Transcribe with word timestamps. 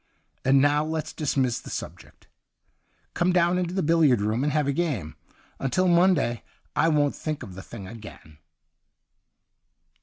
And 0.43 0.59
now 0.59 0.83
let's 0.83 1.13
dismiss 1.13 1.59
the 1.59 1.69
subject. 1.69 2.25
Come 3.13 3.31
down 3.31 3.59
into 3.59 3.75
the 3.75 3.83
billiard 3.83 4.19
room 4.19 4.43
and 4.43 4.51
have 4.51 4.67
a 4.67 4.73
game. 4.73 5.15
Until 5.59 5.87
Monday 5.87 6.41
I 6.75 6.87
won't 6.89 7.15
think 7.15 7.43
of 7.43 7.53
the 7.53 7.61
thing 7.61 7.87
again.' 7.87 8.39